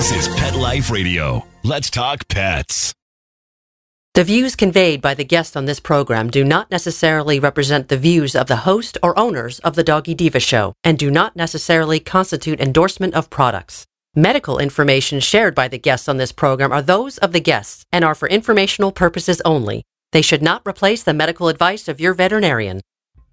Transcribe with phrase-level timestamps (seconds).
[0.00, 1.46] This is Pet Life Radio.
[1.62, 2.94] Let's talk pets.
[4.14, 8.34] The views conveyed by the guests on this program do not necessarily represent the views
[8.34, 12.62] of the host or owners of the Doggy Diva Show and do not necessarily constitute
[12.62, 13.84] endorsement of products.
[14.16, 18.02] Medical information shared by the guests on this program are those of the guests and
[18.02, 19.82] are for informational purposes only.
[20.12, 22.80] They should not replace the medical advice of your veterinarian.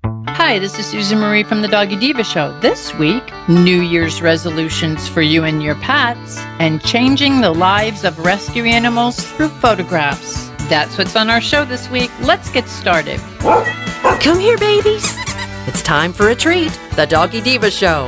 [0.07, 2.57] Hi, this is Susan Marie from the Doggy Diva Show.
[2.61, 8.17] This week, New Year's resolutions for you and your pets, and changing the lives of
[8.19, 10.47] rescue animals through photographs.
[10.69, 12.09] That's what's on our show this week.
[12.21, 13.19] Let's get started.
[14.21, 15.13] Come here, babies.
[15.67, 18.07] It's time for a treat the Doggy Diva Show.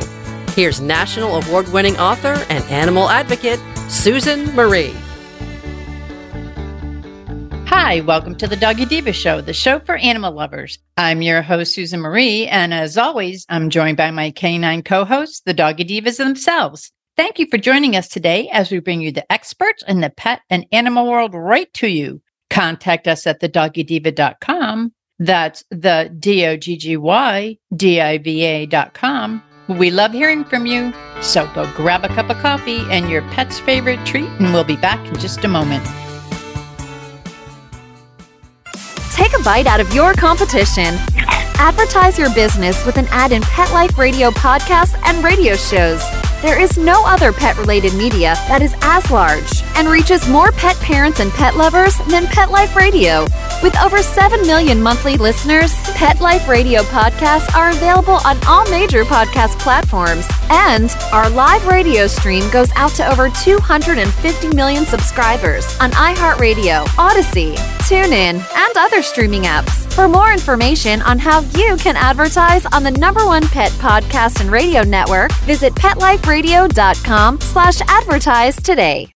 [0.52, 4.96] Here's national award winning author and animal advocate, Susan Marie.
[7.72, 10.80] Hi, welcome to the Doggy Diva Show, the show for animal lovers.
[10.98, 15.42] I'm your host, Susan Marie, and as always, I'm joined by my canine co hosts,
[15.42, 16.92] the Doggy Divas themselves.
[17.16, 20.42] Thank you for joining us today as we bring you the experts in the pet
[20.50, 22.24] and animal world right to you.
[22.50, 24.92] Contact us at thedoggydiva.com.
[25.20, 29.44] That's the D O G G Y D I V A.com.
[29.68, 30.92] We love hearing from you.
[31.22, 34.76] So go grab a cup of coffee and your pet's favorite treat, and we'll be
[34.76, 35.88] back in just a moment.
[39.44, 40.96] Bite out of your competition.
[41.56, 46.29] Advertise your business with an ad in Pet Life Radio podcasts and radio shows.
[46.42, 50.78] There is no other pet related media that is as large and reaches more pet
[50.78, 53.24] parents and pet lovers than Pet Life Radio.
[53.62, 59.04] With over 7 million monthly listeners, Pet Life Radio podcasts are available on all major
[59.04, 60.26] podcast platforms.
[60.50, 67.56] And our live radio stream goes out to over 250 million subscribers on iHeartRadio, Audacy,
[67.90, 69.92] TuneIn, and other streaming apps.
[69.94, 74.50] For more information on how you can advertise on the number one pet podcast and
[74.50, 75.76] radio network, visit
[76.30, 79.12] PetLifeRadio.com slash advertise today.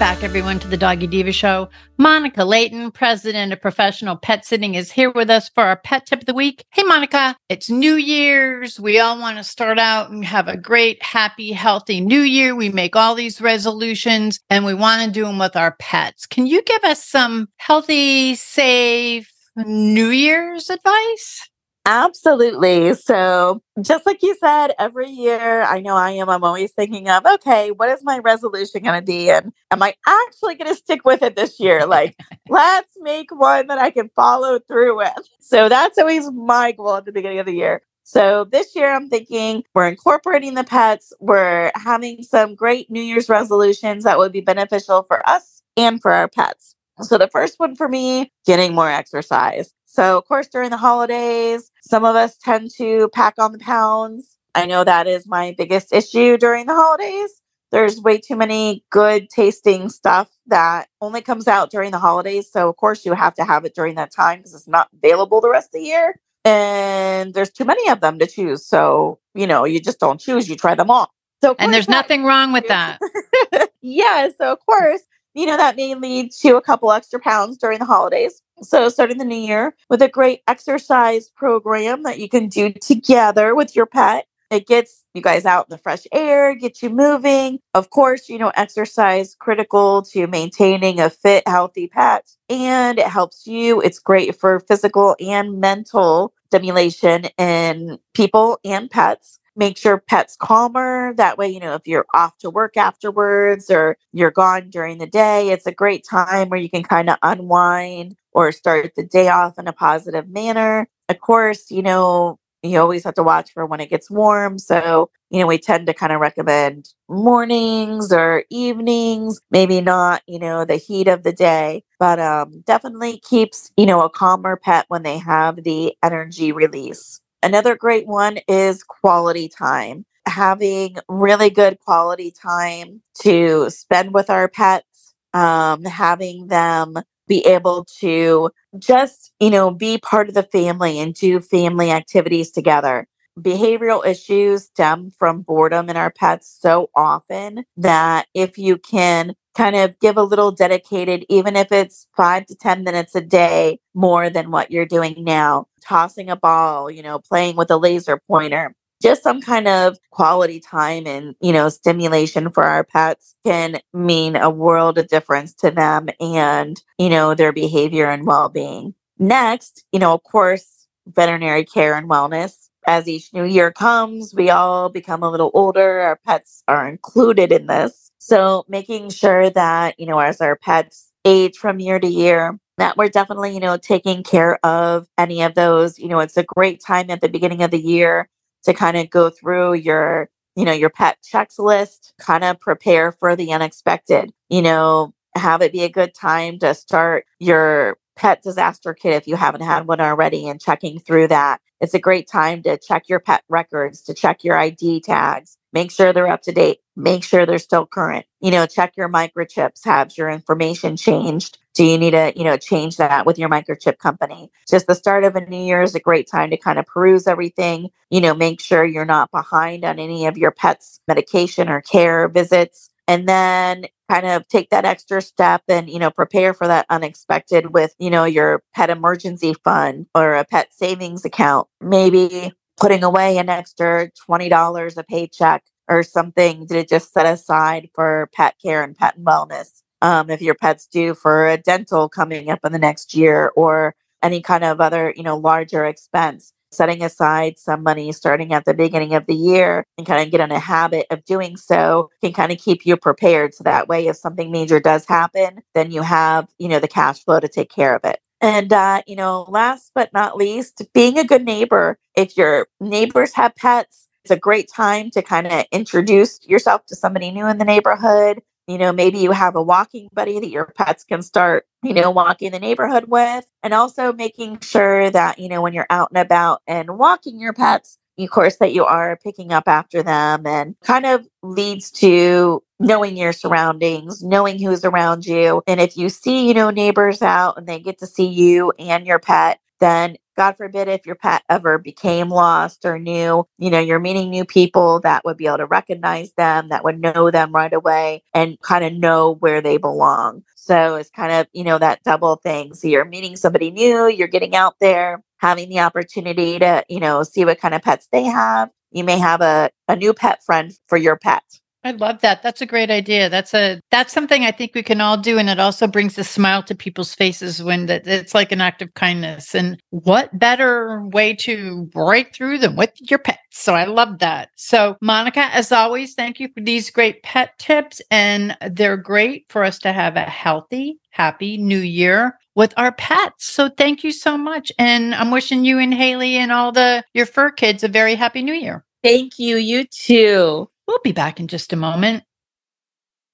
[0.01, 1.69] back, everyone, to the Doggy Diva Show.
[1.99, 6.21] Monica Leighton, president of Professional Pet Sitting, is here with us for our pet tip
[6.21, 6.65] of the week.
[6.71, 8.79] Hey, Monica, it's New Year's.
[8.79, 12.55] We all want to start out and have a great, happy, healthy new year.
[12.55, 16.25] We make all these resolutions and we want to do them with our pets.
[16.25, 21.50] Can you give us some healthy, safe New Year's advice?
[21.85, 22.93] Absolutely.
[22.93, 27.25] So, just like you said, every year, I know I am, I'm always thinking of,
[27.25, 29.31] okay, what is my resolution going to be?
[29.31, 31.87] And am I actually going to stick with it this year?
[31.87, 32.15] Like,
[32.49, 35.27] let's make one that I can follow through with.
[35.39, 37.81] So, that's always my goal at the beginning of the year.
[38.03, 43.27] So, this year, I'm thinking we're incorporating the pets, we're having some great New Year's
[43.27, 46.75] resolutions that would be beneficial for us and for our pets.
[46.99, 49.73] So, the first one for me, getting more exercise.
[49.91, 54.37] So, of course, during the holidays, some of us tend to pack on the pounds.
[54.55, 57.41] I know that is my biggest issue during the holidays.
[57.73, 62.49] There's way too many good tasting stuff that only comes out during the holidays.
[62.49, 65.41] So, of course, you have to have it during that time because it's not available
[65.41, 66.21] the rest of the year.
[66.45, 68.65] And there's too many of them to choose.
[68.65, 71.11] So, you know, you just don't choose, you try them all.
[71.43, 72.99] So, And there's nothing wrong with that.
[73.81, 74.29] yeah.
[74.37, 75.01] So, of course,
[75.33, 78.41] you know, that may lead to a couple extra pounds during the holidays.
[78.61, 83.55] So, starting the new year with a great exercise program that you can do together
[83.55, 84.27] with your pet.
[84.51, 87.59] It gets you guys out in the fresh air, gets you moving.
[87.73, 93.47] Of course, you know, exercise critical to maintaining a fit, healthy pet, and it helps
[93.47, 93.81] you.
[93.81, 101.13] It's great for physical and mental stimulation in people and pets make your pets calmer.
[101.17, 105.05] That way, you know, if you're off to work afterwards or you're gone during the
[105.05, 109.29] day, it's a great time where you can kind of unwind or start the day
[109.29, 110.87] off in a positive manner.
[111.09, 114.57] Of course, you know, you always have to watch for when it gets warm.
[114.57, 120.39] So, you know, we tend to kind of recommend mornings or evenings, maybe not, you
[120.39, 124.85] know, the heat of the day, but um, definitely keeps, you know, a calmer pet
[124.87, 127.21] when they have the energy release.
[127.43, 130.05] Another great one is quality time.
[130.27, 136.95] Having really good quality time to spend with our pets, um, having them
[137.27, 142.51] be able to just, you know, be part of the family and do family activities
[142.51, 143.07] together.
[143.39, 149.75] Behavioral issues stem from boredom in our pets so often that if you can kind
[149.75, 154.29] of give a little dedicated, even if it's five to 10 minutes a day more
[154.29, 158.75] than what you're doing now, tossing a ball, you know, playing with a laser pointer,
[159.01, 164.35] just some kind of quality time and, you know, stimulation for our pets can mean
[164.35, 168.93] a world of difference to them and, you know, their behavior and well being.
[169.17, 172.69] Next, you know, of course, veterinary care and wellness.
[172.87, 175.99] As each new year comes, we all become a little older.
[175.99, 178.11] Our pets are included in this.
[178.17, 182.97] So making sure that, you know, as our pets age from year to year, that
[182.97, 185.99] we're definitely, you know, taking care of any of those.
[185.99, 188.27] You know, it's a great time at the beginning of the year
[188.63, 193.35] to kind of go through your, you know, your pet checklist, kind of prepare for
[193.35, 198.95] the unexpected, you know, have it be a good time to start your pet disaster
[198.95, 201.61] kit if you haven't had one already and checking through that.
[201.81, 205.91] It's a great time to check your pet records, to check your ID tags, make
[205.91, 208.27] sure they're up to date, make sure they're still current.
[208.39, 211.57] You know, check your microchips, have your information changed.
[211.73, 214.51] Do you need to, you know, change that with your microchip company?
[214.69, 217.27] Just the start of a new year is a great time to kind of peruse
[217.27, 221.81] everything, you know, make sure you're not behind on any of your pet's medication or
[221.81, 222.91] care visits.
[223.07, 227.73] And then kind of take that extra step and you know prepare for that unexpected
[227.73, 233.37] with you know your pet emergency fund or a pet savings account maybe putting away
[233.37, 238.97] an extra $20 a paycheck or something to just set aside for pet care and
[238.97, 243.15] pet wellness um, if your pet's due for a dental coming up in the next
[243.15, 248.53] year or any kind of other you know larger expense setting aside some money starting
[248.53, 251.57] at the beginning of the year and kind of get in a habit of doing
[251.57, 253.53] so can kind of keep you prepared.
[253.53, 257.23] So that way, if something major does happen, then you have, you know, the cash
[257.23, 258.19] flow to take care of it.
[258.41, 261.99] And, uh, you know, last but not least, being a good neighbor.
[262.15, 266.95] If your neighbors have pets, it's a great time to kind of introduce yourself to
[266.95, 268.41] somebody new in the neighborhood.
[268.67, 272.11] You know, maybe you have a walking buddy that your pets can start, you know,
[272.11, 273.45] walking the neighborhood with.
[273.63, 277.53] And also making sure that, you know, when you're out and about and walking your
[277.53, 282.61] pets, of course, that you are picking up after them and kind of leads to
[282.79, 285.61] knowing your surroundings, knowing who's around you.
[285.67, 289.05] And if you see, you know, neighbors out and they get to see you and
[289.05, 293.79] your pet, then God forbid if your pet ever became lost or new, you know,
[293.79, 297.51] you're meeting new people that would be able to recognize them, that would know them
[297.51, 300.43] right away and kind of know where they belong.
[300.55, 302.73] So it's kind of, you know, that double thing.
[302.73, 307.23] So you're meeting somebody new, you're getting out there, having the opportunity to, you know,
[307.23, 308.69] see what kind of pets they have.
[308.91, 311.43] You may have a, a new pet friend for your pet.
[311.83, 312.43] I love that.
[312.43, 313.27] That's a great idea.
[313.27, 316.23] That's a that's something I think we can all do, and it also brings a
[316.23, 319.55] smile to people's faces when that it's like an act of kindness.
[319.55, 323.39] And what better way to break through than with your pets?
[323.51, 324.49] So I love that.
[324.57, 329.63] So Monica, as always, thank you for these great pet tips, and they're great for
[329.63, 333.45] us to have a healthy, happy New Year with our pets.
[333.45, 337.25] So thank you so much, and I'm wishing you and Haley and all the your
[337.25, 338.85] fur kids a very happy New Year.
[339.03, 339.57] Thank you.
[339.57, 340.69] You too.
[340.91, 342.25] We'll be back in just a moment.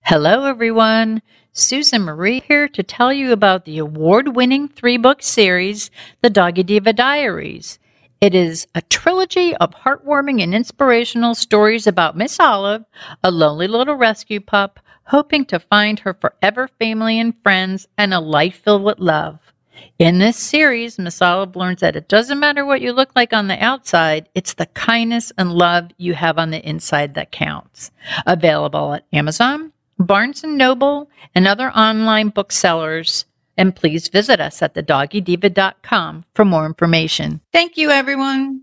[0.03, 1.23] Hello, everyone.
[1.53, 5.89] Susan Marie here to tell you about the award winning three book series,
[6.21, 7.79] The Doggy Diva Diaries.
[8.21, 12.85] It is a trilogy of heartwarming and inspirational stories about Miss Olive,
[13.23, 18.19] a lonely little rescue pup, hoping to find her forever family and friends and a
[18.19, 19.39] life filled with love.
[19.99, 23.47] In this series, Miss Olive learns that it doesn't matter what you look like on
[23.47, 27.91] the outside, it's the kindness and love you have on the inside that counts.
[28.25, 33.25] Available at Amazon, Barnes and Noble, and other online booksellers.
[33.57, 37.41] And please visit us at thedoggydiva.com for more information.
[37.51, 38.61] Thank you, everyone.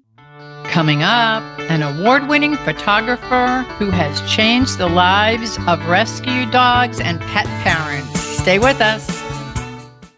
[0.65, 7.21] Coming up, an award winning photographer who has changed the lives of rescue dogs and
[7.21, 8.21] pet parents.
[8.21, 9.24] Stay with us.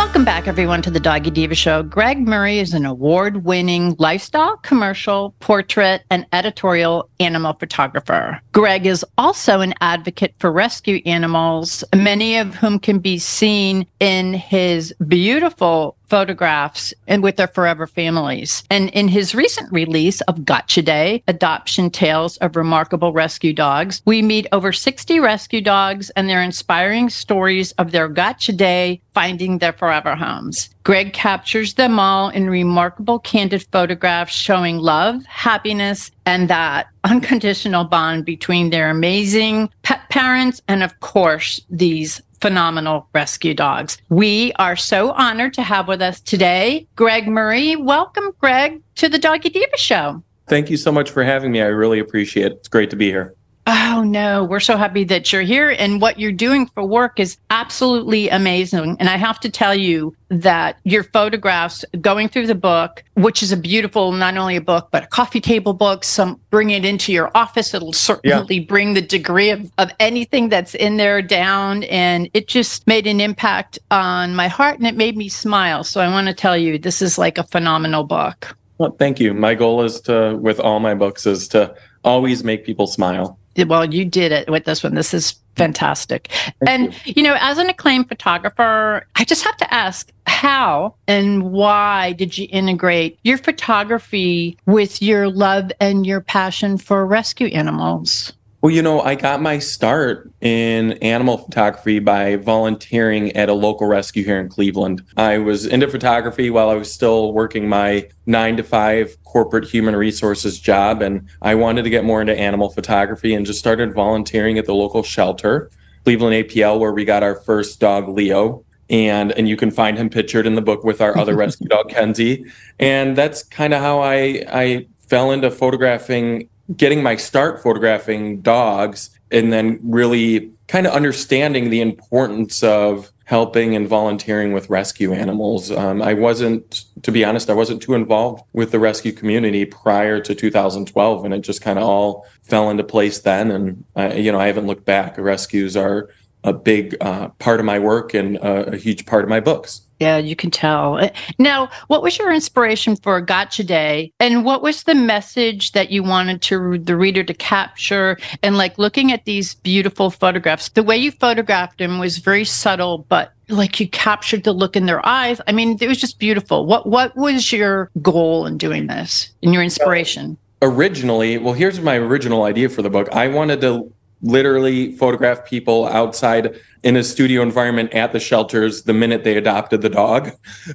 [0.00, 1.82] Welcome back, everyone, to the Doggy Diva Show.
[1.82, 8.40] Greg Murray is an award winning lifestyle, commercial, portrait, and editorial animal photographer.
[8.52, 14.32] Greg is also an advocate for rescue animals, many of whom can be seen in
[14.32, 18.64] his beautiful photographs and with their forever families.
[18.68, 24.20] And in his recent release of Gotcha Day, Adoption Tales of Remarkable Rescue Dogs, we
[24.20, 29.72] meet over 60 rescue dogs and their inspiring stories of their Gotcha Day finding their
[29.72, 30.68] forever homes.
[30.82, 38.24] Greg captures them all in remarkable candid photographs showing love, happiness, and that unconditional bond
[38.24, 43.98] between their amazing pet parents and, of course, these phenomenal rescue dogs.
[44.08, 47.76] We are so honored to have with us today Greg Murray.
[47.76, 50.22] Welcome, Greg, to the Doggy Diva Show.
[50.46, 51.60] Thank you so much for having me.
[51.62, 52.52] I really appreciate it.
[52.58, 53.34] It's great to be here.
[53.72, 54.42] Oh, no.
[54.42, 55.70] We're so happy that you're here.
[55.70, 58.96] And what you're doing for work is absolutely amazing.
[58.98, 63.52] And I have to tell you that your photographs going through the book, which is
[63.52, 67.12] a beautiful, not only a book, but a coffee table book, some bring it into
[67.12, 67.72] your office.
[67.72, 68.64] It'll certainly yeah.
[68.64, 71.84] bring the degree of, of anything that's in there down.
[71.84, 75.84] And it just made an impact on my heart and it made me smile.
[75.84, 78.56] So I want to tell you, this is like a phenomenal book.
[78.78, 79.32] Well, thank you.
[79.32, 81.72] My goal is to, with all my books, is to
[82.02, 84.94] always make people smile well, you did it with this one.
[84.94, 86.28] This is fantastic.
[86.28, 87.14] Thank and, you.
[87.16, 92.38] you know, as an acclaimed photographer, I just have to ask how and why did
[92.38, 98.32] you integrate your photography with your love and your passion for rescue animals?
[98.62, 103.86] Well, you know, I got my start in animal photography by volunteering at a local
[103.86, 105.02] rescue here in Cleveland.
[105.16, 109.96] I was into photography while I was still working my nine to five corporate human
[109.96, 111.00] resources job.
[111.00, 114.74] And I wanted to get more into animal photography and just started volunteering at the
[114.74, 115.70] local shelter,
[116.04, 118.62] Cleveland APL, where we got our first dog, Leo.
[118.90, 121.88] And, and you can find him pictured in the book with our other rescue dog,
[121.88, 122.44] Kenzie.
[122.78, 129.10] And that's kind of how I, I fell into photographing getting my start photographing dogs
[129.30, 135.70] and then really kind of understanding the importance of helping and volunteering with rescue animals.
[135.70, 140.20] Um, I wasn't, to be honest, I wasn't too involved with the rescue community prior
[140.20, 143.52] to 2012, and it just kind of all fell into place then.
[143.52, 145.16] And uh, you know, I haven't looked back.
[145.16, 146.10] Rescues are
[146.44, 149.82] a big uh, part of my work and a, a huge part of my books.
[150.00, 150.96] Yeah, you can tell.
[150.96, 154.12] Uh, now, what was your inspiration for Gotcha Day?
[154.18, 158.16] And what was the message that you wanted to the reader to capture?
[158.42, 163.04] And like looking at these beautiful photographs, the way you photographed them was very subtle,
[163.10, 165.38] but like you captured the look in their eyes.
[165.46, 166.64] I mean, it was just beautiful.
[166.64, 170.38] What what was your goal in doing this and your inspiration?
[170.62, 173.08] originally, well, here's my original idea for the book.
[173.12, 173.92] I wanted to
[174.22, 179.82] literally photograph people outside in a studio environment at the shelters the minute they adopted
[179.82, 180.30] the dog.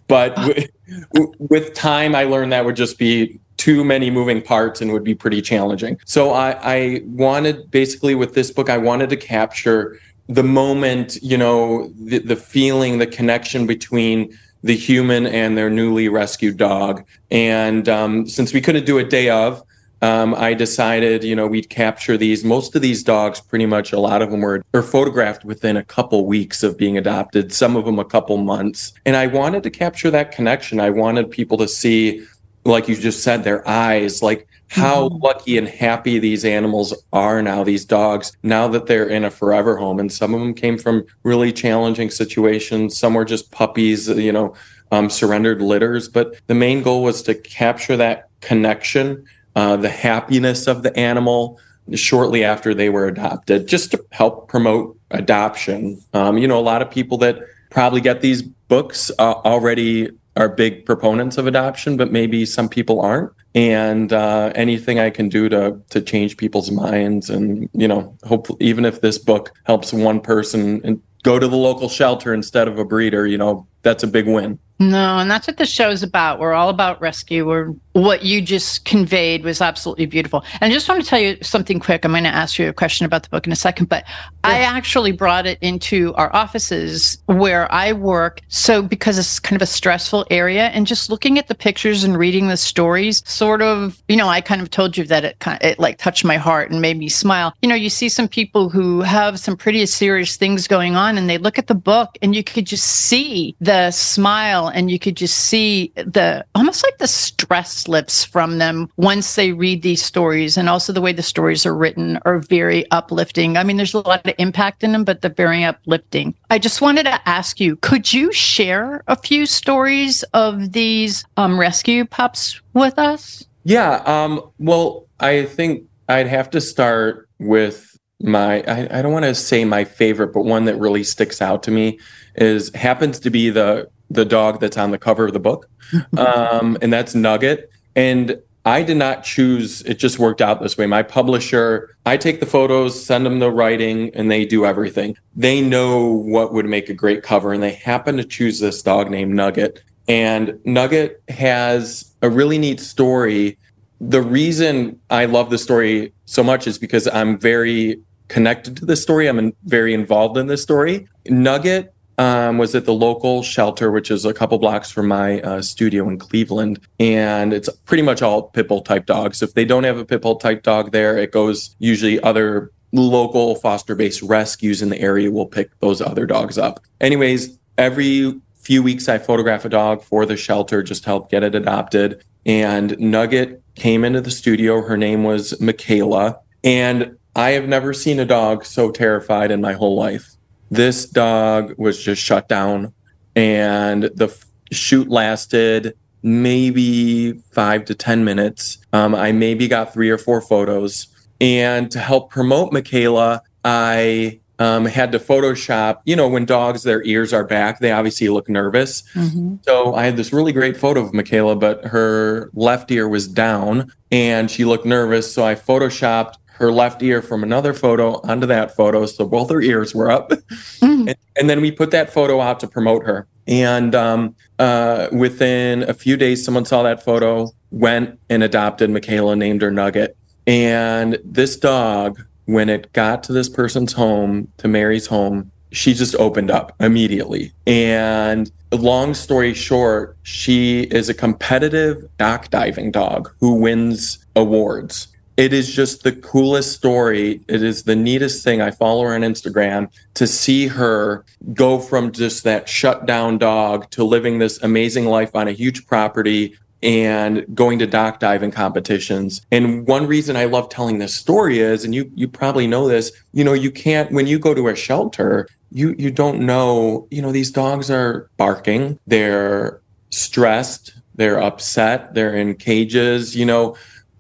[0.08, 4.92] But w- with time, I learned that would just be too many moving parts and
[4.92, 5.98] would be pretty challenging.
[6.06, 11.38] So I, I wanted basically with this book, I wanted to capture the moment, you
[11.38, 17.06] know, the, the feeling, the connection between the human and their newly rescued dog.
[17.30, 19.64] And um, since we couldn't do a day of,
[20.06, 22.44] um, I decided, you know, we'd capture these.
[22.44, 25.84] Most of these dogs, pretty much a lot of them were, were photographed within a
[25.84, 28.94] couple weeks of being adopted, some of them a couple months.
[29.08, 30.80] And I wanted to capture that connection.
[30.80, 32.24] I wanted people to see,
[32.66, 35.24] like you just said, their eyes, like how mm-hmm.
[35.24, 39.76] lucky and happy these animals are now, these dogs, now that they're in a forever
[39.76, 40.00] home.
[40.00, 42.96] And some of them came from really challenging situations.
[42.96, 44.54] Some were just puppies, you know,
[44.92, 46.08] um, surrendered litters.
[46.08, 51.60] But the main goal was to capture that connection uh, the happiness of the animal
[51.94, 56.02] shortly after they were adopted, just to help promote adoption.
[56.14, 60.50] Um, you know, a lot of people that probably get these books uh, already are
[60.50, 63.32] big proponents of adoption, but maybe some people aren't.
[63.54, 68.58] And uh, anything I can do to to change people's minds, and you know, hopefully,
[68.60, 72.78] even if this book helps one person and go to the local shelter instead of
[72.78, 74.60] a breeder, you know, that's a big win.
[74.78, 76.40] No, and that's what the show's about.
[76.40, 77.48] We're all about rescue.
[77.48, 80.44] We're what you just conveyed was absolutely beautiful.
[80.60, 82.04] And I just want to tell you something quick.
[82.04, 84.22] I'm going to ask you a question about the book in a second, but yeah.
[84.44, 88.42] I actually brought it into our offices where I work.
[88.50, 92.18] So because it's kind of a stressful area and just looking at the pictures and
[92.18, 95.58] reading the stories, sort of, you know, I kind of told you that it kind
[95.64, 97.54] of, it like touched my heart and made me smile.
[97.62, 101.30] You know, you see some people who have some pretty serious things going on and
[101.30, 105.00] they look at the book and you could just see the smile smile and you
[105.00, 110.04] could just see the almost like the stress slips from them once they read these
[110.04, 113.58] stories and also the way the stories are written are very uplifting.
[113.58, 116.36] I mean, there's a lot of impact in them, but they're very uplifting.
[116.50, 121.60] I just wanted to ask you, could you share a few stories of these um,
[121.60, 123.46] rescue pups with us?
[123.64, 124.04] Yeah.
[124.06, 127.92] Um, well, I think I'd have to start with
[128.22, 131.64] my I, I don't want to say my favorite, but one that really sticks out
[131.64, 132.00] to me
[132.36, 135.70] is happens to be the the dog that's on the cover of the book.
[136.18, 137.70] um, and that's Nugget.
[137.96, 140.88] And I did not choose, it just worked out this way.
[140.88, 145.16] My publisher, I take the photos, send them the writing, and they do everything.
[145.36, 149.12] They know what would make a great cover, and they happen to choose this dog
[149.12, 149.84] named Nugget.
[150.08, 153.58] And Nugget has a really neat story.
[154.02, 159.02] The reason I love the story so much is because I'm very connected to this
[159.02, 159.28] story.
[159.28, 161.08] I'm in, very involved in this story.
[161.28, 165.62] Nugget um, was at the local shelter, which is a couple blocks from my uh,
[165.62, 166.80] studio in Cleveland.
[167.00, 169.42] And it's pretty much all pit bull type dogs.
[169.42, 173.56] If they don't have a pit bull type dog there, it goes usually other local
[173.56, 176.80] foster based rescues in the area will pick those other dogs up.
[177.02, 181.44] Anyways, every few weeks I photograph a dog for the shelter just to help get
[181.44, 182.24] it adopted.
[182.46, 184.82] And Nugget came into the studio.
[184.82, 186.40] Her name was Michaela.
[186.64, 190.36] And I have never seen a dog so terrified in my whole life
[190.76, 192.94] this dog was just shut down
[193.36, 198.80] and the f- shoot lasted maybe five to 10 minutes.
[198.94, 201.08] Um, I maybe got three or four photos.
[201.40, 205.98] And to help promote Michaela, I um, had to Photoshop.
[206.06, 209.04] You know, when dogs, their ears are back, they obviously look nervous.
[209.14, 209.58] Mm-hmm.
[209.64, 213.92] So I had this really great photo of Michaela, but her left ear was down
[214.12, 215.32] and she looked nervous.
[215.32, 219.06] So I Photoshopped her left ear from another photo onto that photo.
[219.06, 220.30] So both her ears were up.
[220.30, 221.10] Mm.
[221.10, 223.28] And, and, then we put that photo out to promote her.
[223.48, 229.36] And um, uh, within a few days, someone saw that photo, went and adopted Michaela,
[229.36, 230.18] named her Nugget.
[230.48, 236.16] And this dog, when it got to this person's home, to Mary's home, she just
[236.16, 237.52] opened up immediately.
[237.68, 245.08] And long story short, she is a competitive dock diving dog who wins awards
[245.38, 247.42] it is just the coolest story.
[247.48, 248.62] It is the neatest thing.
[248.62, 253.90] I follow her on Instagram to see her go from just that shut down dog
[253.92, 259.46] to living this amazing life on a huge property and going to dock diving competitions.
[259.52, 263.12] And one reason I love telling this story is, and you you probably know this,
[263.34, 267.22] you know, you can't when you go to a shelter, you you don't know, you
[267.22, 269.82] know, these dogs are barking, they're
[270.12, 273.76] stressed, they're upset, they're in cages, you know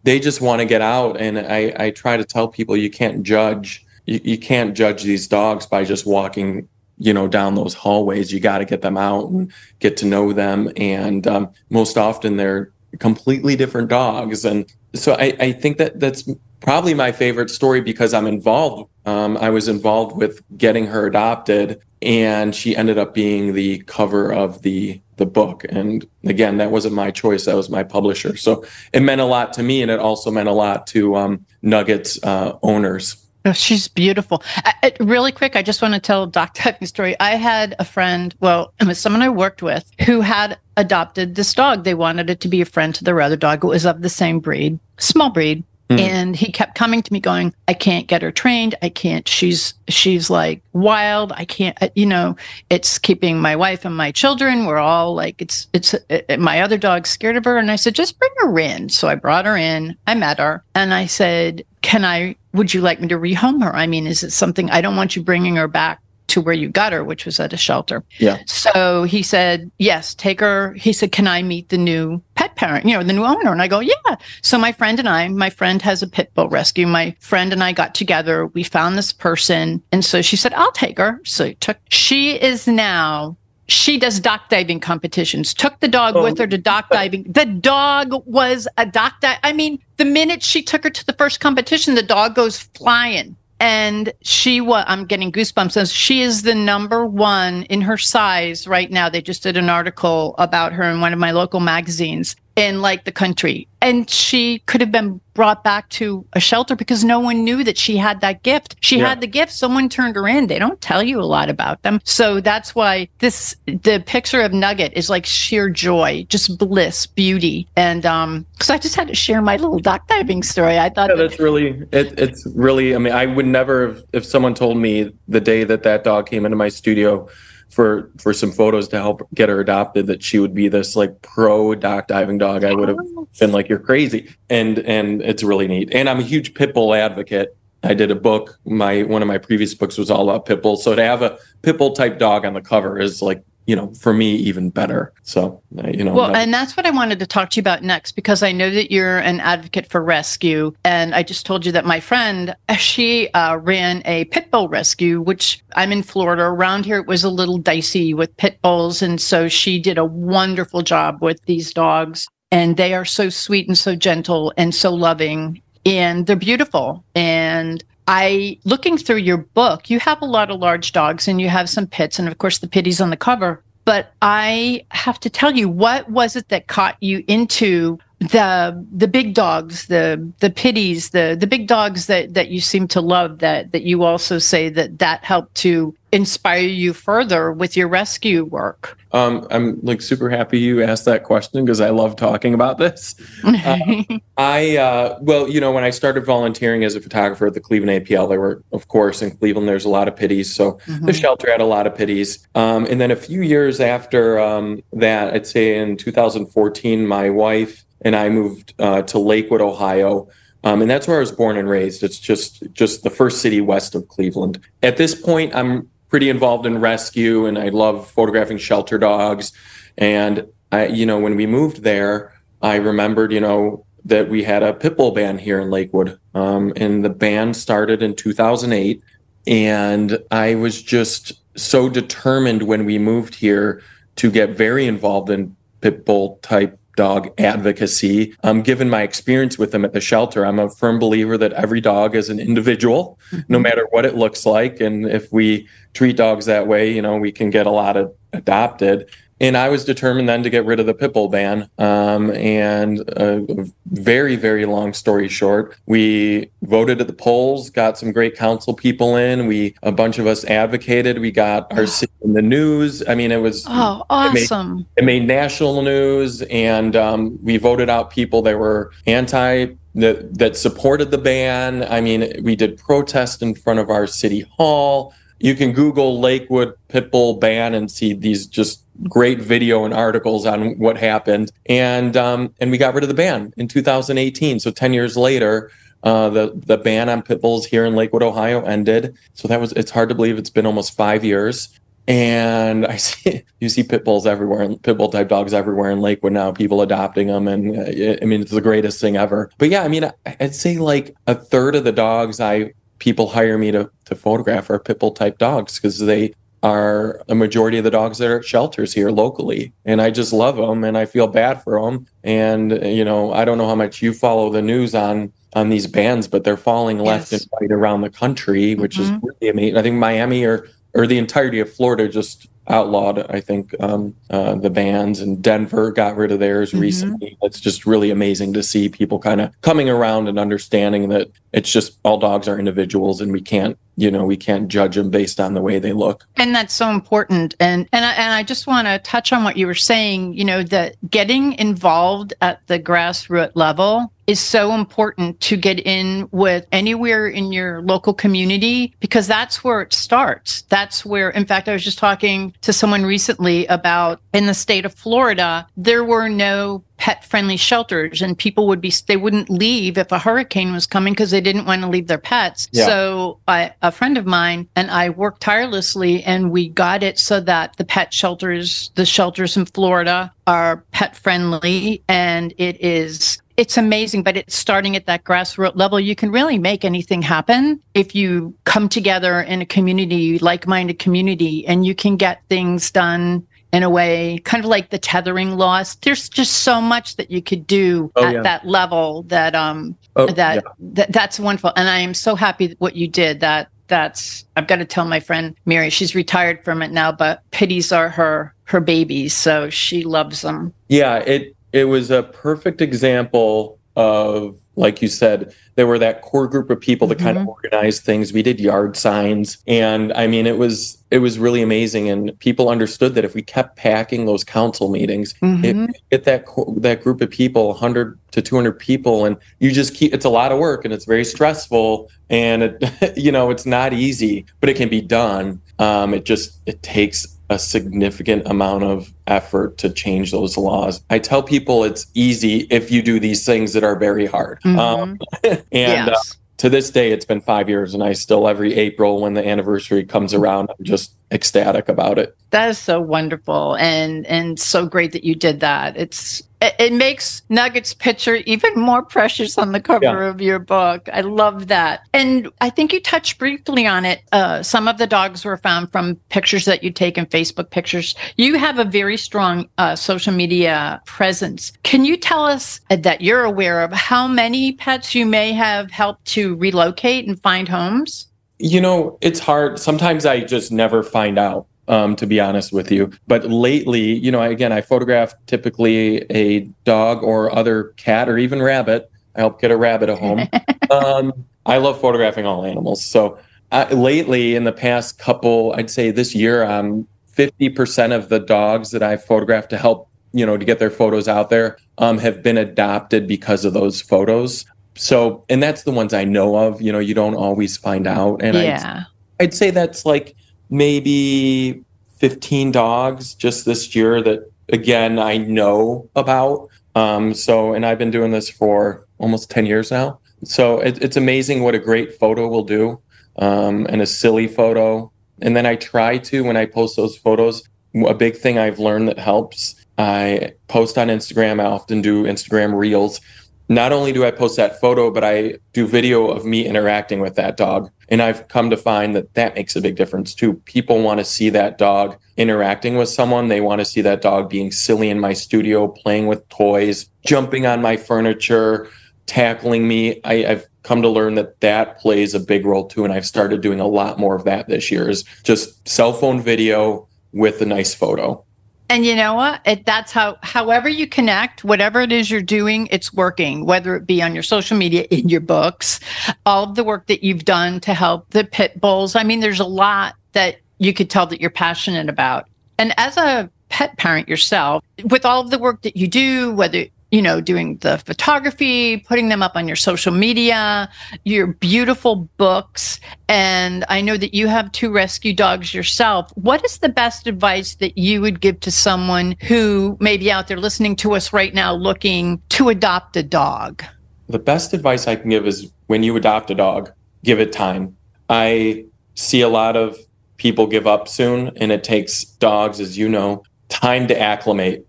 [0.05, 1.19] they just want to get out.
[1.19, 5.27] And I, I try to tell people you can't judge you, you can't judge these
[5.27, 8.31] dogs by just walking you know down those hallways.
[8.31, 10.71] You got to get them out and get to know them.
[10.77, 14.45] And um, most often they're completely different dogs.
[14.45, 16.29] And so I, I think that that's
[16.61, 21.79] probably my favorite story because i'm involved um, i was involved with getting her adopted
[22.01, 25.65] and she ended up being the cover of the the book.
[25.69, 28.37] And again, that wasn't my choice; that was my publisher.
[28.37, 31.45] So it meant a lot to me, and it also meant a lot to um,
[31.61, 33.25] Nuggets uh, owners.
[33.47, 34.41] Oh, she's beautiful.
[34.57, 37.15] I, really quick, I just want to tell dock diving story.
[37.19, 41.53] I had a friend, well, it was someone I worked with who had adopted this
[41.53, 41.83] dog.
[41.83, 43.63] They wanted it to be a friend to their other dog.
[43.63, 45.63] It was of the same breed, small breed.
[45.89, 45.99] Mm.
[45.99, 48.73] And he kept coming to me going, I can't get her trained.
[48.81, 49.27] I can't.
[49.27, 51.31] She's, she's like wild.
[51.33, 52.35] I can't, uh, you know,
[52.69, 54.65] it's keeping my wife and my children.
[54.65, 57.57] We're all like, it's, it's, it, uh, my other dog's scared of her.
[57.57, 58.89] And I said, just bring her in.
[58.89, 59.95] So I brought her in.
[60.07, 63.75] I met her and I said, can I, would you like me to rehome her?
[63.75, 66.69] I mean, is it something I don't want you bringing her back to where you
[66.69, 68.03] got her, which was at a shelter.
[68.17, 68.39] Yeah.
[68.47, 70.73] So he said, yes, take her.
[70.73, 73.51] He said, can I meet the new pet parent, you know, the new owner?
[73.51, 74.15] And I go, yeah.
[74.41, 76.87] So my friend and I, my friend has a pit bull rescue.
[76.87, 78.47] My friend and I got together.
[78.47, 79.81] We found this person.
[79.91, 81.21] And so she said, I'll take her.
[81.25, 85.53] So he took, she is now she does dock diving competitions.
[85.53, 86.23] Took the dog oh.
[86.23, 87.23] with her to dock diving.
[87.23, 89.39] The dog was a dock dive.
[89.43, 93.35] I mean, the minute she took her to the first competition, the dog goes flying
[93.59, 95.71] and she was i'm getting goosebumps.
[95.71, 99.09] Says she is the number one in her size right now.
[99.09, 103.03] They just did an article about her in one of my local magazines in like
[103.03, 103.67] the country.
[103.81, 107.77] And she could have been brought back to a shelter because no one knew that
[107.77, 108.77] she had that gift.
[108.79, 109.09] She yeah.
[109.09, 109.51] had the gift.
[109.51, 110.47] Someone turned her in.
[110.47, 111.99] They don't tell you a lot about them.
[112.03, 117.67] So that's why this the picture of nugget is like sheer joy just bliss beauty.
[117.75, 120.79] And um because i just had to share my little dock diving story.
[120.79, 124.25] I thought yeah, that's really it, it's really i mean i would never have if
[124.25, 127.27] someone told me the day that that dog came into my studio
[127.75, 131.21] for for some photos to help get her adopted that she would be this like
[131.21, 132.63] pro dock diving dog.
[132.63, 132.97] I would have
[133.37, 135.89] been like, "You're crazy," and and it's really neat.
[135.91, 137.53] And I'm a huge pit bull advocate.
[137.83, 138.57] I did a book.
[138.65, 140.77] My one of my previous books was all about pit bull.
[140.77, 143.91] So to have a pit bull type dog on the cover is like you know,
[143.95, 145.11] for me, even better.
[145.23, 146.13] So, you know.
[146.13, 148.69] Well, and that's what I wanted to talk to you about next because I know
[148.69, 150.71] that you're an advocate for rescue.
[150.83, 155.21] And I just told you that my friend, she uh, ran a pit bull rescue,
[155.21, 156.43] which I'm in Florida.
[156.43, 159.01] Around here, it was a little dicey with pit bulls.
[159.01, 162.27] And so she did a wonderful job with these dogs.
[162.51, 165.61] And they are so sweet and so gentle and so loving.
[165.85, 167.03] And they're beautiful.
[167.15, 171.49] And I looking through your book, you have a lot of large dogs and you
[171.49, 173.63] have some pits and of course the pitties on the cover.
[173.85, 179.07] But I have to tell you, what was it that caught you into the the
[179.07, 183.39] big dogs, the the pitties, the the big dogs that that you seem to love
[183.39, 188.45] that that you also say that that helped to inspire you further with your rescue
[188.45, 188.97] work?
[189.11, 193.15] Um, I'm like super happy you asked that question because I love talking about this.
[193.43, 194.03] Uh,
[194.37, 198.05] I, uh, well, you know, when I started volunteering as a photographer at the Cleveland
[198.05, 201.05] APL, there were, of course, in Cleveland, there's a lot of pities, So mm-hmm.
[201.05, 202.45] the shelter had a lot of pities.
[202.55, 207.84] Um, and then a few years after um, that, I'd say in 2014, my wife
[208.05, 210.29] and I moved uh, to Lakewood, Ohio.
[210.63, 212.03] Um, and that's where I was born and raised.
[212.03, 214.61] It's just just the first city west of Cleveland.
[214.81, 219.51] At this point, I'm pretty involved in rescue and I love photographing shelter dogs.
[219.97, 224.63] And I, you know, when we moved there, I remembered, you know, that we had
[224.63, 226.19] a pit bull ban here in Lakewood.
[226.33, 229.01] Um, and the ban started in 2008.
[229.47, 233.81] And I was just so determined when we moved here
[234.17, 238.35] to get very involved in pit bull type dog advocacy.
[238.43, 241.81] Um, given my experience with them at the shelter, I'm a firm believer that every
[241.81, 243.41] dog is an individual, mm-hmm.
[243.47, 244.79] no matter what it looks like.
[244.79, 248.13] And if we treat dogs that way, you know, we can get a lot of
[248.33, 249.09] adopted.
[249.41, 251.69] And I was determined then to get rid of the pit bull ban.
[251.77, 258.11] Um, and a very, very long story short, we voted at the polls, got some
[258.11, 259.47] great council people in.
[259.47, 261.19] We, a bunch of us advocated.
[261.19, 263.03] We got our city in the news.
[263.07, 264.87] I mean, it was oh, awesome.
[264.95, 269.67] It made, it made national news, and um, we voted out people that were anti
[269.95, 271.83] that that supported the ban.
[271.83, 275.13] I mean, we did protest in front of our city hall.
[275.39, 280.77] You can Google Lakewood Pitbull ban and see these just great video and articles on
[280.79, 281.51] what happened.
[281.67, 284.59] And um, and we got rid of the ban in 2018.
[284.59, 285.71] So 10 years later,
[286.03, 289.17] uh, the the ban on pit bulls here in Lakewood, Ohio, ended.
[289.33, 291.77] So that was it's hard to believe it's been almost five years.
[292.07, 296.33] And I see you see pit bulls everywhere, pit bull type dogs everywhere in Lakewood
[296.33, 296.51] now.
[296.51, 299.49] People adopting them, and uh, I mean it's the greatest thing ever.
[299.57, 303.57] But yeah, I mean I'd say like a third of the dogs I people hire
[303.57, 307.83] me to to photograph are pit bull type dogs because they are a majority of
[307.83, 311.05] the dogs that are at shelters here locally and i just love them and i
[311.05, 314.61] feel bad for them and you know i don't know how much you follow the
[314.61, 317.41] news on on these bans but they're falling left yes.
[317.43, 319.15] and right around the country which mm-hmm.
[319.15, 323.39] is really amazing i think miami or or the entirety of florida just outlawed i
[323.39, 326.81] think um, uh, the bans and denver got rid of theirs mm-hmm.
[326.81, 327.37] recently.
[327.41, 331.71] It's just really amazing to see people kind of coming around and understanding that it's
[331.71, 335.39] just all dogs are individuals and we can't you know we can't judge them based
[335.39, 336.27] on the way they look.
[336.35, 337.55] And that's so important.
[337.59, 340.45] And and I, and I just want to touch on what you were saying you
[340.45, 346.65] know that getting involved at the grassroots level is so important to get in with
[346.71, 350.63] anywhere in your local community because that's where it starts.
[350.63, 354.85] That's where, in fact, I was just talking to someone recently about in the state
[354.85, 359.97] of Florida, there were no pet friendly shelters and people would be they wouldn't leave
[359.97, 362.85] if a hurricane was coming because they didn't want to leave their pets yeah.
[362.85, 367.41] so I, a friend of mine and i worked tirelessly and we got it so
[367.41, 373.77] that the pet shelters the shelters in florida are pet friendly and it is it's
[373.77, 375.99] amazing, but it's starting at that grassroots level.
[375.99, 380.99] You can really make anything happen if you come together in a community, like minded
[380.99, 385.57] community, and you can get things done in a way, kind of like the tethering
[385.57, 385.95] laws.
[385.95, 388.41] There's just so much that you could do oh, at yeah.
[388.41, 390.61] that level that um oh, that, yeah.
[390.93, 391.73] that that's wonderful.
[391.75, 393.39] And I am so happy what you did.
[393.39, 395.89] That that's I've got to tell my friend Mary.
[395.89, 400.73] She's retired from it now, but pitties are her her babies, so she loves them.
[400.87, 406.47] Yeah, it it was a perfect example of like you said there were that core
[406.47, 407.27] group of people that mm-hmm.
[407.27, 408.33] kind of organized things.
[408.33, 409.57] We did yard signs.
[409.67, 412.09] And i mean it was it was really amazing.
[412.09, 415.65] And people understood that if we kept packing those council meetings mm-hmm.
[415.65, 416.45] it, get that
[416.77, 419.25] that group of people 100 to 200 people.
[419.25, 422.09] And you just keep it's a lot of work and it's very stressful.
[422.29, 425.61] And it you know it's not easy but it can be done.
[425.79, 431.01] Um, it just it takes a significant amount of effort to change those laws.
[431.09, 434.59] I tell people it's easy if you do these things that are very hard.
[434.63, 434.77] Mhm.
[434.79, 436.09] Um, and Yes.
[436.09, 439.45] uh, to this day, it's been five years, and I still every April when the
[439.45, 442.35] anniversary comes around, I'm just ecstatic about it.
[442.51, 445.97] That is so wonderful and and so great that you did that.
[445.97, 446.41] It's
[446.79, 450.29] it, makes Nugget's picture even more precious on the cover Yeah.
[450.29, 451.09] of your book.
[451.11, 452.01] I love that.
[452.13, 454.21] And I think you touched briefly on it.
[454.31, 458.15] Uh, some of the dogs were found from pictures that you take in Facebook pictures.
[458.37, 461.73] You have a very strong uh, social media presence.
[461.83, 466.25] Can you tell us that you're aware of how many pets you may have helped
[466.25, 468.27] to relocate and find homes?
[468.57, 469.79] You know, it's hard.
[469.79, 473.11] Sometimes I just never find out, um, to be honest with you.
[473.27, 478.61] But lately, you know, again, I photograph typically a dog or other cat or even
[478.61, 479.09] rabbit.
[479.35, 480.47] I help get a rabbit a home.
[480.91, 481.33] um,
[481.65, 483.03] I love photographing all animals.
[483.03, 483.37] So
[483.71, 488.91] uh, lately, in the past couple, I'd say this year, um, 50% of the dogs
[488.91, 492.41] that I've photographed to help, you know, to get their photos out there um, have
[492.41, 494.65] been adopted because of those photos.
[494.95, 496.81] So, and that's the ones I know of.
[496.81, 498.41] You know, you don't always find out.
[498.41, 499.03] And I'd, yeah.
[499.39, 500.35] I'd say that's like
[500.69, 501.83] maybe
[502.17, 506.69] 15 dogs just this year that, again, I know about.
[506.95, 510.19] Um, so, and I've been doing this for almost 10 years now.
[510.43, 512.99] So it, it's amazing what a great photo will do
[513.37, 515.11] um, and a silly photo.
[515.41, 517.67] And then I try to, when I post those photos,
[518.07, 521.61] a big thing I've learned that helps, I post on Instagram.
[521.61, 523.21] I often do Instagram reels.
[523.69, 527.35] Not only do I post that photo, but I do video of me interacting with
[527.35, 527.89] that dog.
[528.09, 530.55] And I've come to find that that makes a big difference too.
[530.65, 533.47] People want to see that dog interacting with someone.
[533.47, 537.65] They want to see that dog being silly in my studio, playing with toys, jumping
[537.65, 538.87] on my furniture,
[539.25, 540.21] tackling me.
[540.23, 543.03] I, I've come to learn that that plays a big role too.
[543.03, 546.39] And I've started doing a lot more of that this year is just cell phone
[546.39, 548.44] video with a nice photo.
[548.89, 549.61] And you know what?
[549.65, 554.05] It, that's how, however you connect, whatever it is you're doing, it's working, whether it
[554.05, 555.99] be on your social media, in your books,
[556.45, 559.15] all of the work that you've done to help the pit bulls.
[559.15, 562.47] I mean, there's a lot that you could tell that you're passionate about.
[562.77, 566.85] And as a pet parent yourself, with all of the work that you do, whether
[567.11, 570.89] you know, doing the photography, putting them up on your social media,
[571.23, 572.99] your beautiful books.
[573.29, 576.31] And I know that you have two rescue dogs yourself.
[576.35, 580.47] What is the best advice that you would give to someone who may be out
[580.47, 583.83] there listening to us right now looking to adopt a dog?
[584.27, 586.91] The best advice I can give is when you adopt a dog,
[587.23, 587.95] give it time.
[588.29, 589.97] I see a lot of
[590.37, 594.85] people give up soon, and it takes dogs, as you know, time to acclimate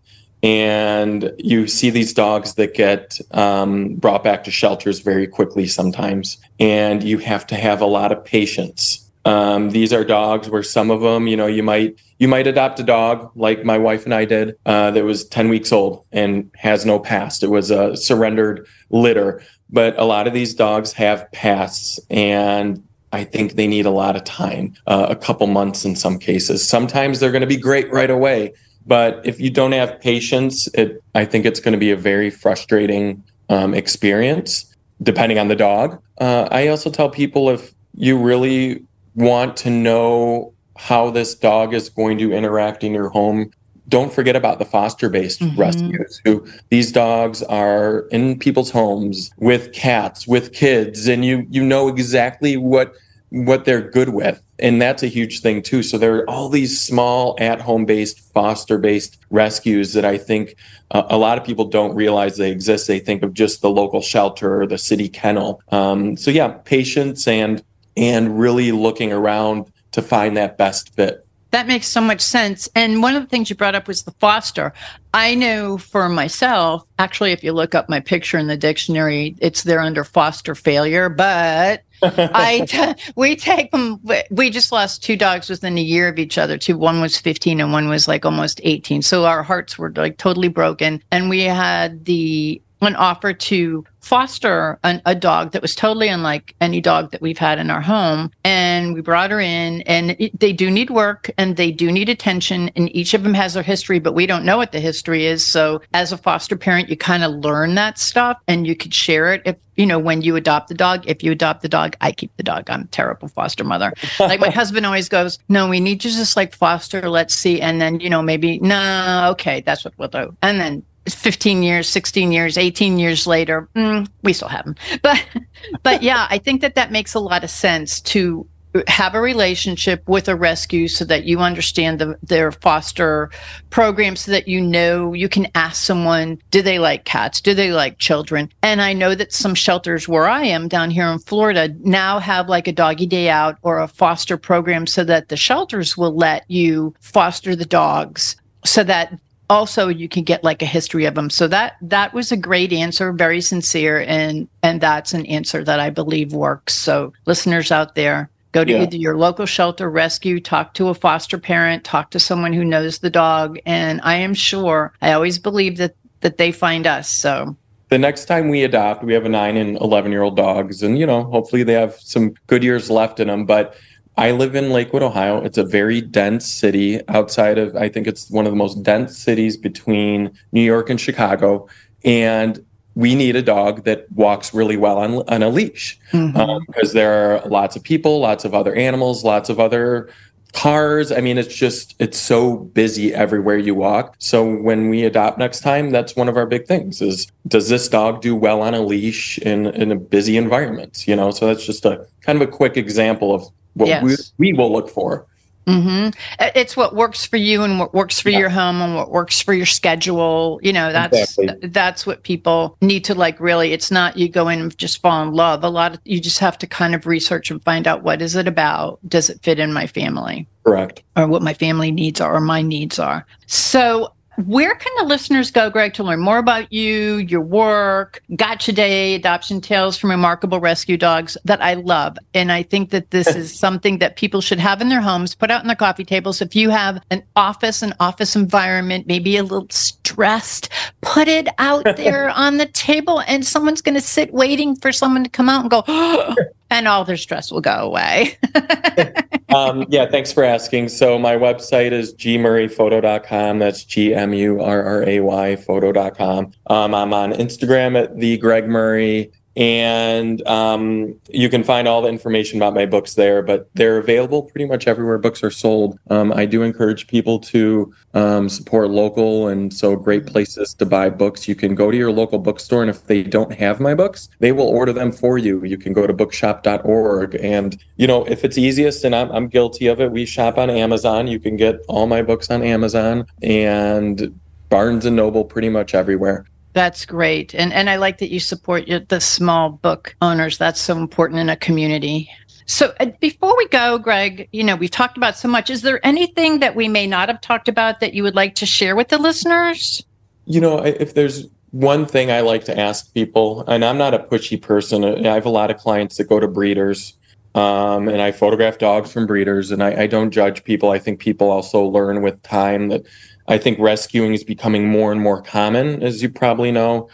[0.47, 6.39] and you see these dogs that get um, brought back to shelters very quickly sometimes
[6.61, 10.89] and you have to have a lot of patience um, these are dogs where some
[10.89, 14.15] of them you know you might you might adopt a dog like my wife and
[14.15, 17.97] i did uh, that was 10 weeks old and has no past it was a
[17.97, 23.87] surrendered litter but a lot of these dogs have pasts and I think they need
[23.87, 26.67] a lot of time, uh, a couple months in some cases.
[26.69, 28.53] Sometimes they're going to be great right away.
[28.87, 32.31] But if you don't have patience, it, I think it's going to be a very
[32.31, 36.01] frustrating um, experience, depending on the dog.
[36.21, 41.89] Uh, I also tell people if you really want to know how this dog is
[41.89, 43.51] going to interact in your home,
[43.89, 45.57] don't forget about the foster based Mhm.
[45.57, 51.63] rescues who these dogs are in people's homes with cats with kids and you you
[51.63, 52.93] know exactly what
[53.31, 56.81] what they're good with and that's a huge thing too so there are all these
[56.81, 60.55] small at home based foster based rescues that i think
[60.93, 64.01] uh, a lot of people don't realize they exist they think of just the local
[64.01, 67.65] shelter or the city kennel um, so yeah patience and
[67.97, 72.69] and really looking around to find that best fit That makes so much sense.
[72.75, 74.75] And one of the things you brought up was the foster.
[75.15, 79.63] I know for myself, actually, if you look up my picture in the dictionary, it's
[79.63, 81.09] there under foster failure.
[81.09, 84.23] But I t- we take um, them.
[84.31, 86.59] We just lost two dogs within a year of each other.
[86.59, 89.03] Two, one was 15 and one was like almost 18.
[89.03, 91.03] So our hearts were like totally broken.
[91.11, 96.55] And we had the an offer to foster an, a dog that was totally unlike
[96.61, 98.31] any dog that we've had in our home.
[98.45, 102.09] And we brought her in, and it, they do need work and they do need
[102.09, 102.71] attention.
[102.77, 105.45] And each of them has their history, but we don't know what the history is.
[105.45, 109.33] So, as a foster parent, you kind of learn that stuff and you could share
[109.35, 112.11] it if you know, when you adopt the dog, if you adopt the dog, I
[112.11, 112.71] keep the dog.
[112.71, 113.93] I'm a terrible foster mother.
[114.21, 117.09] like my husband always goes, No, we need to just like foster.
[117.09, 117.61] Let's see.
[117.61, 120.35] And then, you know, maybe, no, okay, that's what we'll do.
[120.43, 125.25] And then 15 years 16 years 18 years later mm, we still have them but
[125.83, 128.47] but yeah i think that that makes a lot of sense to
[128.89, 133.31] have a relationship with a rescue so that you understand the, their foster
[133.71, 137.41] program so that you know you can ask someone do they like cats?
[137.41, 138.53] Do they like children?
[138.63, 142.49] And i know that some shelters where i am down here in florida now have
[142.49, 146.45] like a doggy day out or a foster program so that the shelters will let
[146.51, 151.31] you foster the dogs so that also you can get like a history of them
[151.31, 155.81] so that that was a great answer very sincere and and that's an answer that
[155.81, 156.75] i believe works.
[156.75, 158.83] So listeners out there go to yeah.
[158.83, 162.99] either your local shelter rescue talk to a foster parent talk to someone who knows
[162.99, 167.55] the dog and i am sure i always believe that that they find us so.
[167.89, 170.99] The next time we adopt we have a 9 and 11 year old dogs and
[170.99, 173.77] you know hopefully they have some good years left in them but
[174.17, 175.43] I live in Lakewood, Ohio.
[175.43, 179.17] It's a very dense city outside of, I think it's one of the most dense
[179.17, 181.69] cities between New York and Chicago.
[182.03, 186.37] And we need a dog that walks really well on, on a leash because mm-hmm.
[186.39, 190.09] um, there are lots of people, lots of other animals, lots of other
[190.53, 191.13] cars.
[191.13, 194.15] I mean, it's just, it's so busy everywhere you walk.
[194.19, 197.89] So when we adopt next time, that's one of our big things is does this
[197.89, 201.07] dog do well on a leash in, in a busy environment?
[201.07, 204.33] You know, so that's just a kind of a quick example of what yes.
[204.39, 205.27] we, we will look for.
[205.67, 206.11] Mm-hmm.
[206.55, 208.39] It's what works for you and what works for yeah.
[208.39, 210.61] your home and what works for your schedule.
[210.63, 211.69] You know, that's exactly.
[211.69, 213.41] that's what people need to like.
[213.41, 215.65] Really, it's not you go in and just fall in love.
[215.65, 218.37] A lot of you just have to kind of research and find out what is
[218.37, 219.01] it about.
[219.09, 220.47] Does it fit in my family?
[220.65, 221.03] Correct.
[221.17, 223.27] Or what my family needs are, or my needs are.
[223.47, 224.13] So
[224.45, 229.15] where can the listeners go, Greg, to learn more about you, your work, Gotcha Day,
[229.15, 232.19] Adoption Tales from Remarkable Rescue Dogs that I love?
[232.35, 235.51] And I think that this is something that people should have in their homes, put
[235.51, 236.43] out on their coffee tables.
[236.43, 240.69] If you have an office, an office environment, maybe a little stressed,
[241.01, 245.25] put it out there on the table and someone's going to sit waiting for someone
[245.25, 246.35] to come out and go,
[246.71, 248.39] and all their stress will go away.
[249.55, 250.89] um, yeah, thanks for asking.
[250.89, 253.59] So my website is gmurrayphoto.com.
[253.59, 256.53] That's G M U R R A Y photo.com.
[256.67, 259.33] Um, I'm on Instagram at the Greg Murray.
[259.57, 264.43] And um, you can find all the information about my books there, but they're available
[264.43, 265.99] pretty much everywhere books are sold.
[266.11, 271.09] Um, I do encourage people to um, support local, and so great places to buy
[271.09, 271.49] books.
[271.49, 274.53] You can go to your local bookstore, and if they don't have my books, they
[274.53, 275.65] will order them for you.
[275.65, 279.87] You can go to bookshop.org, and you know if it's easiest, and I'm, I'm guilty
[279.87, 281.29] of it, we shop on Amazon.
[281.29, 284.39] You can get all my books on Amazon and
[284.69, 286.45] Barnes and Noble pretty much everywhere.
[286.77, 287.55] That's great.
[287.55, 290.59] And and I like that you support the small book owners.
[290.59, 292.29] That's so important in a community.
[292.67, 295.71] So uh, before we go, Greg, you know, we've talked about so much.
[295.71, 298.67] Is there anything that we may not have talked about that you would like to
[298.67, 300.05] share with the listeners?
[300.45, 304.19] You know, if there's one thing I like to ask people, and I'm not a
[304.19, 307.15] pushy person, I have a lot of clients that go to breeders.
[307.55, 310.91] Um, and I photograph dogs from breeders, and I, I don't judge people.
[310.91, 313.07] I think people also learn with time that
[313.49, 317.09] I think rescuing is becoming more and more common, as you probably know.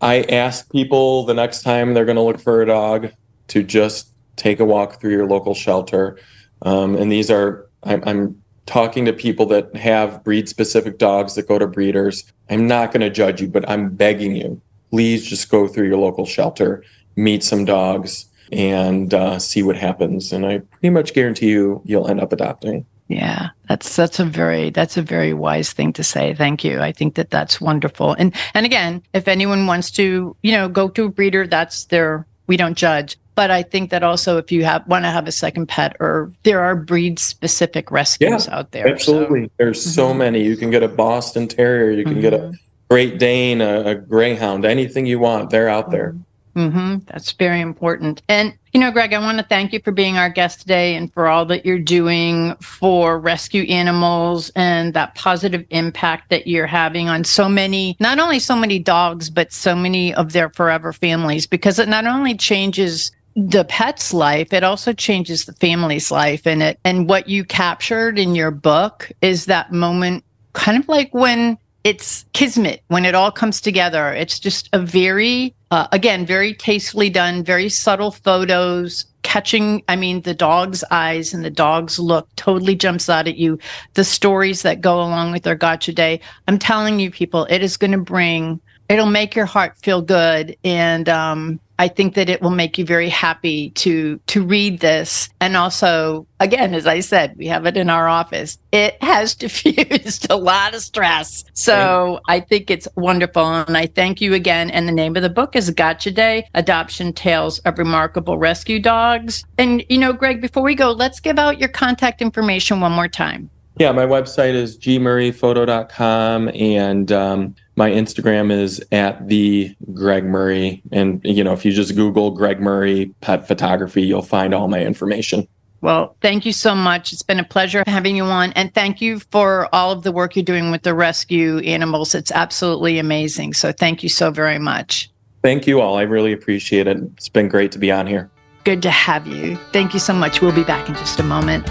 [0.00, 3.10] I ask people the next time they're going to look for a dog
[3.48, 6.18] to just take a walk through your local shelter.
[6.62, 11.48] Um, and these are, I'm, I'm talking to people that have breed specific dogs that
[11.48, 12.30] go to breeders.
[12.50, 15.98] I'm not going to judge you, but I'm begging you, please just go through your
[15.98, 16.84] local shelter,
[17.16, 20.32] meet some dogs, and uh, see what happens.
[20.32, 22.86] And I pretty much guarantee you, you'll end up adopting.
[23.08, 26.34] Yeah, that's that's a very that's a very wise thing to say.
[26.34, 26.80] Thank you.
[26.80, 28.12] I think that that's wonderful.
[28.12, 32.26] And and again, if anyone wants to, you know, go to a breeder, that's their
[32.46, 33.18] we don't judge.
[33.34, 36.30] But I think that also if you have want to have a second pet or
[36.42, 38.88] there are breed specific rescues yeah, out there.
[38.88, 39.44] Absolutely.
[39.44, 39.50] So.
[39.56, 39.90] There's mm-hmm.
[39.90, 40.42] so many.
[40.42, 42.20] You can get a Boston Terrier, you can mm-hmm.
[42.20, 42.54] get a mm-hmm.
[42.90, 46.12] Great Dane, a, a, Greyhound, anything you want, they're out there.
[46.12, 46.28] Mm-hmm.
[46.58, 46.96] Mm-hmm.
[47.06, 48.22] That's very important.
[48.28, 51.12] And, you know, Greg, I want to thank you for being our guest today and
[51.12, 57.08] for all that you're doing for rescue animals and that positive impact that you're having
[57.08, 61.44] on so many, not only so many dogs, but so many of their forever families,
[61.44, 66.60] because it not only changes the pet's life it also changes the family's life and
[66.60, 71.56] it and what you captured in your book is that moment kind of like when
[71.88, 74.12] it's kismet when it all comes together.
[74.12, 80.20] It's just a very, uh, again, very tastefully done, very subtle photos, catching, I mean,
[80.20, 83.58] the dog's eyes and the dog's look totally jumps out at you.
[83.94, 86.20] The stories that go along with their gotcha day.
[86.46, 88.60] I'm telling you, people, it is going to bring,
[88.90, 90.58] it'll make your heart feel good.
[90.64, 95.28] And, um, I think that it will make you very happy to to read this.
[95.40, 98.58] And also, again, as I said, we have it in our office.
[98.72, 101.44] It has diffused a lot of stress.
[101.54, 103.44] So I think it's wonderful.
[103.44, 104.70] And I thank you again.
[104.70, 109.44] And the name of the book is Gotcha Day Adoption Tales of Remarkable Rescue Dogs.
[109.56, 113.08] And, you know, Greg, before we go, let's give out your contact information one more
[113.08, 113.50] time.
[113.78, 120.82] Yeah, my website is gmurrayphoto.com and um, my Instagram is at the Greg Murray.
[120.90, 124.80] And, you know, if you just Google Greg Murray pet photography, you'll find all my
[124.80, 125.46] information.
[125.80, 127.12] Well, thank you so much.
[127.12, 128.52] It's been a pleasure having you on.
[128.54, 132.16] And thank you for all of the work you're doing with the rescue animals.
[132.16, 133.54] It's absolutely amazing.
[133.54, 135.08] So thank you so very much.
[135.42, 135.96] Thank you all.
[135.96, 136.96] I really appreciate it.
[137.16, 138.28] It's been great to be on here.
[138.64, 139.54] Good to have you.
[139.72, 140.42] Thank you so much.
[140.42, 141.70] We'll be back in just a moment.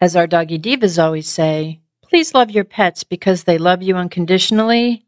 [0.00, 5.04] as our doggy divas always say, please love your pets because they love you unconditionally.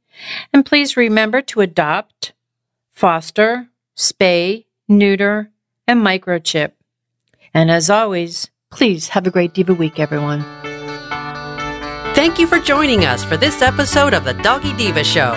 [0.53, 2.33] And please remember to adopt,
[2.91, 5.51] foster, spay, neuter,
[5.87, 6.73] and microchip.
[7.55, 10.45] And as always, please have a great Diva Week, everyone.
[12.15, 15.33] Thank you for joining us for this episode of the Doggy Diva Show.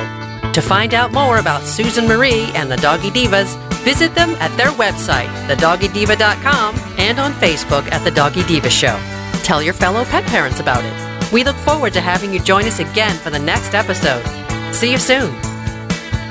[0.53, 4.71] To find out more about Susan Marie and the Doggy Divas, visit them at their
[4.71, 8.97] website, thedoggydiva.com, and on Facebook at The Doggy Diva Show.
[9.45, 11.31] Tell your fellow pet parents about it.
[11.31, 14.25] We look forward to having you join us again for the next episode.
[14.73, 15.39] See you soon.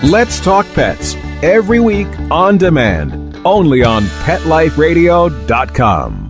[0.02, 6.23] Let's Talk Pets every week on demand, only on PetLifeRadio.com.